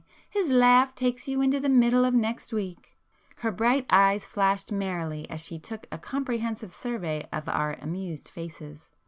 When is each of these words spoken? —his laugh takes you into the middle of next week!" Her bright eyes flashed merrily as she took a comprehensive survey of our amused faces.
—his 0.31 0.49
laugh 0.49 0.95
takes 0.95 1.27
you 1.27 1.41
into 1.43 1.59
the 1.59 1.69
middle 1.69 2.03
of 2.05 2.15
next 2.15 2.51
week!" 2.51 2.97
Her 3.35 3.51
bright 3.51 3.85
eyes 3.91 4.25
flashed 4.25 4.71
merrily 4.71 5.29
as 5.29 5.41
she 5.45 5.59
took 5.59 5.85
a 5.91 5.99
comprehensive 5.99 6.73
survey 6.73 7.27
of 7.31 7.47
our 7.47 7.73
amused 7.79 8.27
faces. 8.27 8.89